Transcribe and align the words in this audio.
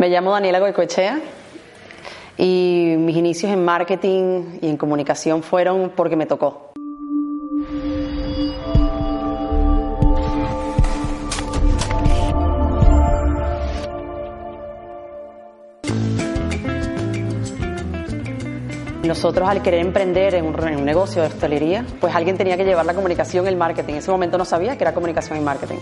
Me 0.00 0.08
llamo 0.10 0.30
Daniela 0.30 0.60
Goicoechea 0.60 1.18
y 2.36 2.94
mis 2.98 3.16
inicios 3.16 3.50
en 3.50 3.64
marketing 3.64 4.60
y 4.62 4.68
en 4.68 4.76
comunicación 4.76 5.42
fueron 5.42 5.90
porque 5.90 6.14
me 6.14 6.24
tocó. 6.24 6.70
Nosotros 19.02 19.48
al 19.48 19.62
querer 19.62 19.80
emprender 19.80 20.36
en 20.36 20.44
un, 20.44 20.84
negocio 20.84 21.22
de 21.22 21.28
hostelería, 21.28 21.84
pues 22.00 22.14
alguien 22.14 22.38
tenía 22.38 22.56
que 22.56 22.64
llevar 22.64 22.86
la 22.86 22.94
comunicación 22.94 23.46
y 23.46 23.48
el 23.48 23.56
marketing. 23.56 23.94
En 23.94 23.98
ese 23.98 24.12
momento 24.12 24.38
no 24.38 24.44
sabía 24.44 24.78
que 24.78 24.84
era 24.84 24.94
comunicación 24.94 25.38
y 25.38 25.40
marketing, 25.40 25.78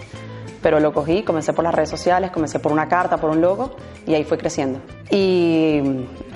pero 0.66 0.80
lo 0.80 0.92
cogí, 0.92 1.22
comencé 1.22 1.52
por 1.52 1.62
las 1.62 1.72
redes 1.72 1.90
sociales, 1.90 2.32
comencé 2.32 2.58
por 2.58 2.72
una 2.72 2.88
carta, 2.88 3.18
por 3.18 3.30
un 3.30 3.40
logo 3.40 3.76
y 4.04 4.14
ahí 4.14 4.24
fue 4.24 4.36
creciendo. 4.36 4.80
Y 5.12 5.80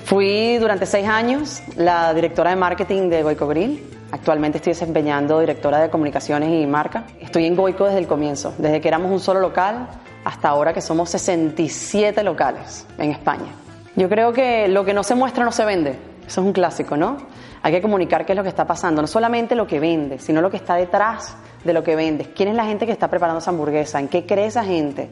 fui 0.05 0.57
durante 0.57 0.85
seis 0.85 1.05
años 1.05 1.61
la 1.75 2.13
directora 2.13 2.51
de 2.51 2.55
marketing 2.55 3.09
de 3.09 3.23
Goico 3.23 3.45
Grill. 3.45 3.83
Actualmente 4.09 4.59
estoy 4.59 4.71
desempeñando 4.71 5.37
directora 5.41 5.81
de 5.81 5.89
comunicaciones 5.89 6.49
y 6.49 6.65
marca. 6.65 7.07
Estoy 7.19 7.45
en 7.45 7.57
Goico 7.57 7.83
desde 7.83 7.99
el 7.99 8.07
comienzo, 8.07 8.53
desde 8.57 8.79
que 8.79 8.87
éramos 8.87 9.11
un 9.11 9.19
solo 9.19 9.41
local 9.41 9.89
hasta 10.23 10.47
ahora 10.47 10.71
que 10.71 10.79
somos 10.79 11.09
67 11.09 12.23
locales 12.23 12.87
en 12.99 13.11
España. 13.11 13.51
Yo 13.97 14.07
creo 14.07 14.31
que 14.31 14.69
lo 14.69 14.85
que 14.85 14.93
no 14.93 15.03
se 15.03 15.13
muestra 15.13 15.43
no 15.43 15.51
se 15.51 15.65
vende. 15.65 16.10
Eso 16.31 16.39
es 16.39 16.47
un 16.47 16.53
clásico, 16.53 16.95
¿no? 16.95 17.17
Hay 17.61 17.73
que 17.73 17.81
comunicar 17.81 18.25
qué 18.25 18.31
es 18.31 18.37
lo 18.37 18.43
que 18.43 18.47
está 18.47 18.65
pasando, 18.65 19.01
no 19.01 19.07
solamente 19.09 19.53
lo 19.53 19.67
que 19.67 19.81
vende, 19.81 20.17
sino 20.17 20.39
lo 20.39 20.49
que 20.49 20.55
está 20.55 20.75
detrás 20.75 21.35
de 21.65 21.73
lo 21.73 21.83
que 21.83 21.93
vendes. 21.97 22.29
¿Quién 22.29 22.47
es 22.47 22.55
la 22.55 22.63
gente 22.63 22.85
que 22.85 22.93
está 22.93 23.09
preparando 23.09 23.39
esa 23.39 23.51
hamburguesa? 23.51 23.99
¿En 23.99 24.07
qué 24.07 24.25
cree 24.25 24.45
esa 24.45 24.63
gente? 24.63 25.09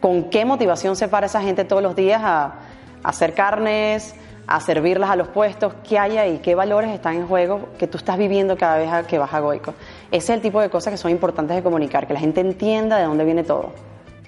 ¿Con 0.00 0.30
qué 0.30 0.46
motivación 0.46 0.96
se 0.96 1.06
para 1.06 1.26
esa 1.26 1.42
gente 1.42 1.66
todos 1.66 1.82
los 1.82 1.94
días 1.94 2.22
a, 2.24 2.44
a 2.44 2.54
hacer 3.02 3.34
carnes, 3.34 4.14
a 4.46 4.58
servirlas 4.58 5.10
a 5.10 5.16
los 5.16 5.28
puestos? 5.28 5.74
¿Qué 5.86 5.98
hay 5.98 6.16
ahí? 6.16 6.38
¿Qué 6.42 6.54
valores 6.54 6.90
están 6.92 7.16
en 7.16 7.26
juego 7.28 7.68
que 7.78 7.86
tú 7.86 7.98
estás 7.98 8.16
viviendo 8.16 8.56
cada 8.56 8.78
vez 8.78 9.06
que 9.06 9.18
vas 9.18 9.34
a 9.34 9.40
Goico? 9.40 9.74
Ese 10.10 10.16
es 10.16 10.30
el 10.30 10.40
tipo 10.40 10.62
de 10.62 10.70
cosas 10.70 10.92
que 10.92 10.96
son 10.96 11.10
importantes 11.10 11.56
de 11.56 11.62
comunicar, 11.62 12.06
que 12.06 12.14
la 12.14 12.20
gente 12.20 12.40
entienda 12.40 12.96
de 12.96 13.04
dónde 13.04 13.26
viene 13.26 13.44
todo. 13.44 13.72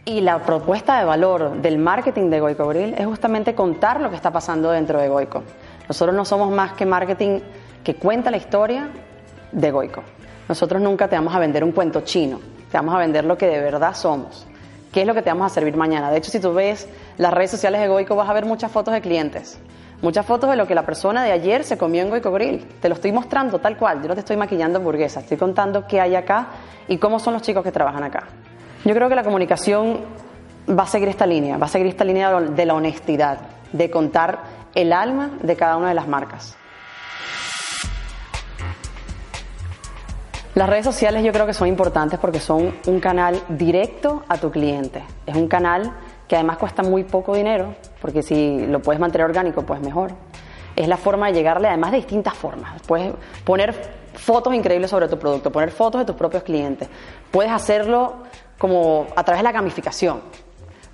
Y 0.05 0.21
la 0.21 0.43
propuesta 0.43 0.99
de 0.99 1.07
valor 1.07 1.63
del 1.63 1.79
marketing 1.79 2.29
de 2.29 2.41
Goico 2.41 2.69
Grill 2.69 2.93
es 2.93 3.07
justamente 3.07 3.55
contar 3.55 4.03
lo 4.03 4.11
que 4.11 4.17
está 4.17 4.31
pasando 4.31 4.71
dentro 4.71 5.01
de 5.01 5.09
Goico. 5.09 5.43
Nosotros 5.89 6.15
no 6.15 6.25
somos 6.25 6.51
más 6.51 6.73
que 6.73 6.87
marketing 6.87 7.41
que 7.85 7.95
cuenta 7.95 8.31
la 8.31 8.37
historia 8.37 8.91
de 9.53 9.71
Goico. 9.71 10.03
Nosotros 10.49 10.81
nunca 10.81 11.09
te 11.09 11.17
vamos 11.17 11.35
a 11.35 11.39
vender 11.39 11.65
un 11.65 11.73
cuento 11.73 12.03
chino, 12.03 12.41
te 12.71 12.77
vamos 12.77 12.95
a 12.95 12.99
vender 12.99 13.25
lo 13.25 13.37
que 13.37 13.47
de 13.47 13.61
verdad 13.61 13.95
somos. 13.95 14.47
¿Qué 14.93 15.03
es 15.03 15.07
lo 15.07 15.15
que 15.15 15.23
te 15.23 15.31
vamos 15.31 15.51
a 15.51 15.55
servir 15.55 15.77
mañana? 15.77 16.11
De 16.11 16.19
hecho, 16.19 16.31
si 16.31 16.41
tú 16.41 16.55
ves 16.55 16.89
las 17.19 17.33
redes 17.33 17.51
sociales 17.51 17.81
de 17.81 17.89
Goico, 17.89 18.17
vas 18.17 18.29
a 18.29 18.33
ver 18.33 18.47
muchas 18.47 18.71
fotos 18.73 18.95
de 18.95 19.01
clientes, 19.01 19.59
muchas 20.01 20.25
fotos 20.25 20.49
de 20.49 20.57
lo 20.57 20.67
que 20.67 20.75
la 20.75 20.87
persona 20.87 21.23
de 21.23 21.33
ayer 21.33 21.65
se 21.65 21.77
comió 21.77 22.03
en 22.03 22.11
Goico 22.11 22.33
Grill. 22.33 22.65
Te 22.81 22.89
lo 22.89 22.95
estoy 22.95 23.13
mostrando 23.13 23.59
tal 23.59 23.77
cual, 23.77 24.03
yo 24.03 24.09
no 24.09 24.15
te 24.15 24.21
estoy 24.21 24.37
maquillando 24.37 24.79
hamburguesas, 24.79 25.25
estoy 25.25 25.37
contando 25.37 25.87
qué 25.87 26.01
hay 26.01 26.15
acá 26.15 26.47
y 26.89 26.99
cómo 26.99 27.19
son 27.19 27.35
los 27.35 27.43
chicos 27.43 27.63
que 27.63 27.73
trabajan 27.73 28.05
acá. 28.05 28.25
Yo 28.85 28.95
creo 28.95 29.09
que 29.09 29.17
la 29.17 29.25
comunicación 29.25 30.01
va 30.69 30.85
a 30.85 30.87
seguir 30.87 31.09
esta 31.09 31.27
línea, 31.27 31.59
va 31.59 31.67
a 31.67 31.69
seguir 31.69 31.89
esta 31.89 32.05
línea 32.05 32.41
de 32.41 32.67
la 32.67 32.75
honestidad, 32.75 33.39
de 33.73 33.91
contar 33.91 34.39
el 34.77 34.93
alma 34.93 35.31
de 35.43 35.57
cada 35.57 35.77
una 35.79 35.89
de 35.89 35.95
las 35.95 36.07
marcas. 36.07 36.55
Las 40.55 40.69
redes 40.69 40.85
sociales 40.85 41.25
yo 41.25 41.33
creo 41.33 41.47
que 41.47 41.55
son 41.55 41.67
importantes 41.67 42.19
porque 42.19 42.41
son 42.41 42.75
un 42.87 43.01
canal 43.01 43.43
directo 43.49 44.23
a 44.29 44.39
tu 44.39 44.51
cliente. 44.51 45.03
Es 45.27 45.35
un 45.35 45.49
canal 45.49 45.93
que 46.29 46.37
además 46.37 46.59
cuesta 46.59 46.83
muy 46.83 47.05
poco 47.05 47.35
dinero, 47.35 47.75
porque 48.01 48.23
si 48.23 48.67
lo 48.67 48.81
puedes 48.81 49.01
mantener 49.01 49.27
orgánico, 49.27 49.63
pues 49.63 49.81
mejor. 49.81 50.13
Es 50.75 50.89
la 50.89 50.97
forma 50.99 51.29
de 51.29 51.33
llegarle 51.33 51.69
además 51.69 51.93
de 51.93 51.99
distintas 51.99 52.35
formas. 52.35 52.81
Puedes 52.83 53.15
poner 53.45 53.75
fotos 54.15 54.55
increíbles 54.55 54.91
sobre 54.91 55.09
tu 55.09 55.19
producto, 55.19 55.51
poner 55.51 55.71
fotos 55.71 56.03
de 56.03 56.05
tus 56.05 56.17
propios 56.17 56.43
clientes. 56.43 56.89
Puedes 57.31 57.53
hacerlo 57.53 58.17
como 58.59 59.07
a 59.17 59.25
través 59.25 59.41
de 59.41 59.45
la 59.45 59.53
gamificación. 59.53 60.21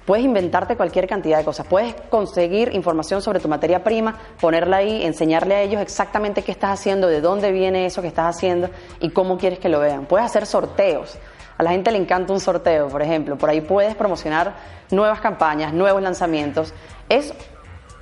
Puedes 0.07 0.25
inventarte 0.25 0.77
cualquier 0.77 1.07
cantidad 1.07 1.39
de 1.39 1.45
cosas. 1.45 1.67
Puedes 1.67 1.95
conseguir 2.11 2.75
información 2.75 3.23
sobre 3.23 3.39
tu 3.39 3.49
materia 3.49 3.85
prima, 3.85 4.19
ponerla 4.41 4.79
ahí, 4.79 5.05
enseñarle 5.05 5.55
a 5.55 5.63
ellos 5.63 5.81
exactamente 5.81 6.43
qué 6.43 6.51
estás 6.51 6.81
haciendo, 6.81 7.07
de 7.07 7.21
dónde 7.21 7.53
viene 7.53 7.87
eso 7.87 8.03
que 8.03 8.09
estás 8.09 8.37
haciendo 8.37 8.69
y 8.99 9.11
cómo 9.11 9.39
quieres 9.39 9.61
que 9.61 9.69
lo 9.69 9.79
vean. 9.79 10.07
Puedes 10.07 10.27
hacer 10.27 10.47
sorteos. 10.47 11.17
A 11.57 11.63
la 11.63 11.71
gente 11.71 11.93
le 11.93 11.99
encanta 11.99 12.33
un 12.33 12.41
sorteo, 12.41 12.89
por 12.89 13.01
ejemplo. 13.01 13.39
Por 13.39 13.49
ahí 13.49 13.61
puedes 13.61 13.95
promocionar 13.95 14.55
nuevas 14.91 15.21
campañas, 15.21 15.73
nuevos 15.73 16.03
lanzamientos. 16.03 16.75
Es, 17.09 17.33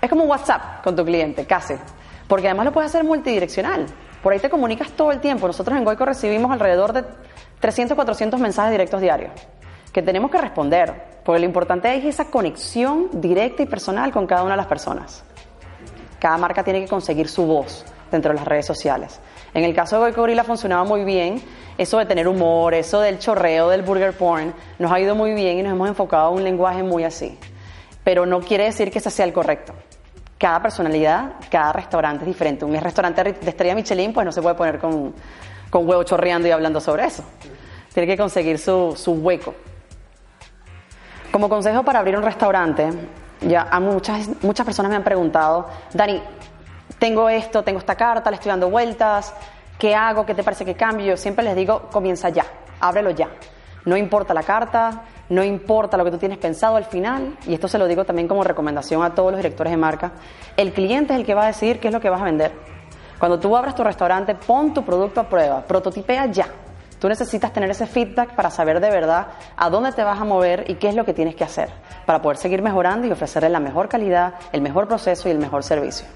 es 0.01 0.09
como 0.09 0.23
un 0.23 0.31
WhatsApp 0.31 0.83
con 0.83 0.97
tu 0.97 1.05
cliente, 1.05 1.45
casi. 1.45 1.75
Porque 2.27 2.49
además 2.49 2.65
lo 2.65 2.73
puedes 2.73 2.91
hacer 2.91 3.05
multidireccional. 3.05 3.87
Por 4.23 4.33
ahí 4.33 4.39
te 4.39 4.49
comunicas 4.49 4.91
todo 4.93 5.13
el 5.13 5.21
tiempo. 5.21 5.47
Nosotros 5.47 5.77
en 5.77 5.85
Goico 5.85 6.07
recibimos 6.07 6.51
alrededor 6.51 6.95
de 6.95 7.05
300, 7.59 7.95
400 7.95 8.41
mensajes 8.41 8.71
directos 8.71 9.03
diarios 9.03 9.33
que 9.93 10.03
tenemos 10.03 10.31
que 10.31 10.39
responder, 10.39 11.10
porque 11.25 11.41
lo 11.41 11.47
importante 11.47 11.95
es 11.95 12.05
esa 12.05 12.27
conexión 12.27 13.09
directa 13.13 13.63
y 13.63 13.67
personal 13.67 14.11
con 14.11 14.27
cada 14.27 14.43
una 14.43 14.53
de 14.53 14.59
las 14.59 14.67
personas. 14.67 15.23
Cada 16.19 16.37
marca 16.39 16.63
tiene 16.63 16.81
que 16.81 16.89
conseguir 16.89 17.29
su 17.29 17.47
voz 17.47 17.85
dentro 18.11 18.33
de 18.33 18.39
las 18.39 18.47
redes 18.47 18.67
sociales. 18.67 19.21
En 19.55 19.65
el 19.65 19.75
caso 19.75 19.97
de 19.97 20.03
Goico 20.03 20.21
Gorilla 20.21 20.45
funcionaba 20.45 20.85
muy 20.85 21.05
bien, 21.05 21.43
eso 21.77 21.99
de 21.99 22.07
tener 22.07 22.29
humor, 22.29 22.75
eso 22.75 23.01
del 23.01 23.19
chorreo, 23.19 23.69
del 23.69 23.83
burger 23.83 24.17
porn, 24.17 24.55
nos 24.79 24.93
ha 24.93 25.01
ido 25.01 25.15
muy 25.15 25.33
bien 25.33 25.59
y 25.59 25.63
nos 25.63 25.73
hemos 25.73 25.89
enfocado 25.89 26.27
a 26.27 26.31
un 26.31 26.45
lenguaje 26.45 26.83
muy 26.83 27.05
así. 27.05 27.39
Pero 28.05 28.27
no 28.27 28.41
quiere 28.41 28.65
decir 28.65 28.91
que 28.91 28.99
ese 28.99 29.11
sea 29.11 29.25
el 29.25 29.33
correcto. 29.33 29.73
Cada 30.39 30.63
personalidad, 30.63 31.33
cada 31.51 31.73
restaurante 31.73 32.25
es 32.25 32.29
diferente. 32.29 32.65
Un 32.65 32.75
restaurante 32.75 33.23
de 33.25 33.51
estrella 33.51 33.75
Michelin, 33.75 34.13
pues 34.13 34.25
no 34.25 34.33
se 34.33 34.41
puede 34.41 34.55
poner 34.55 34.79
con, 34.79 35.15
con 35.69 35.89
huevo 35.89 36.03
chorreando 36.03 36.49
y 36.49 36.51
hablando 36.51 36.81
sobre 36.81 37.05
eso. 37.07 37.25
Tiene 37.93 38.07
que 38.07 38.17
conseguir 38.17 38.59
su, 38.59 38.95
su 38.97 39.13
hueco. 39.13 39.55
Como 41.31 41.49
consejo 41.49 41.85
para 41.85 42.01
abrir 42.01 42.17
un 42.17 42.25
restaurante, 42.25 42.91
ya 43.41 43.69
a 43.71 43.79
muchas, 43.79 44.29
muchas 44.43 44.67
personas 44.67 44.91
me 44.91 44.97
han 44.97 45.05
preguntado, 45.05 45.69
Dani, 45.95 46.21
tengo 46.99 47.29
esto, 47.29 47.63
tengo 47.63 47.79
esta 47.79 47.95
carta, 47.95 48.31
le 48.31 48.35
estoy 48.35 48.51
dando 48.51 48.69
vueltas, 48.69 49.33
¿qué 49.79 49.95
hago? 49.95 50.27
¿Qué 50.27 50.35
te 50.35 50.43
parece 50.43 50.65
que 50.65 50.75
cambio? 50.75 51.07
Yo 51.07 51.17
siempre 51.17 51.45
les 51.45 51.55
digo, 51.55 51.89
comienza 51.93 52.31
ya, 52.31 52.45
ábrelo 52.81 53.11
ya. 53.11 53.29
No 53.85 53.97
importa 53.97 54.35
la 54.35 54.43
carta, 54.43 55.03
no 55.29 55.45
importa 55.45 55.97
lo 55.97 56.05
que 56.05 56.11
tú 56.11 56.19
tienes 56.19 56.39
pensado 56.39 56.75
al 56.75 56.85
final, 56.85 57.39
y 57.47 57.55
esto 57.55 57.69
se 57.69 57.79
lo 57.79 57.87
digo 57.87 58.05
también 58.05 58.27
como 58.27 58.43
recomendación 58.43 59.05
a 59.05 59.15
todos 59.15 59.31
los 59.31 59.39
directores 59.39 59.71
de 59.71 59.77
marca, 59.77 60.13
el 60.57 60.73
cliente 60.73 61.13
es 61.13 61.21
el 61.21 61.25
que 61.25 61.35
va 61.35 61.45
a 61.45 61.47
decir 61.47 61.79
qué 61.79 61.89
es 61.89 61.95
lo 61.95 62.01
que 62.01 62.11
vas 62.11 62.21
a 62.21 62.25
vender. 62.25 62.53
Cuando 63.21 63.39
tú 63.39 63.57
abras 63.57 63.77
tu 63.77 63.85
restaurante, 63.85 64.35
pon 64.35 64.75
tu 64.75 64.85
producto 64.85 65.21
a 65.21 65.29
prueba, 65.29 65.63
prototipea 65.63 66.27
ya. 66.27 66.49
Tú 67.01 67.09
necesitas 67.09 67.53
tener 67.53 67.71
ese 67.71 67.87
feedback 67.87 68.35
para 68.35 68.51
saber 68.51 68.79
de 68.79 68.91
verdad 68.91 69.29
a 69.57 69.71
dónde 69.71 69.93
te 69.93 70.05
vas 70.05 70.21
a 70.21 70.25
mover 70.25 70.67
y 70.69 70.75
qué 70.75 70.91
es 70.91 70.95
lo 70.95 71.07
que 71.07 71.15
tienes 71.15 71.35
que 71.35 71.45
hacer 71.45 71.71
para 72.05 72.21
poder 72.21 72.37
seguir 72.37 72.61
mejorando 72.61 73.07
y 73.07 73.11
ofrecerle 73.11 73.49
la 73.49 73.59
mejor 73.59 73.89
calidad, 73.89 74.35
el 74.53 74.61
mejor 74.61 74.87
proceso 74.87 75.27
y 75.29 75.33
el 75.33 75.39
mejor 75.39 75.65
servicio. 75.65 76.07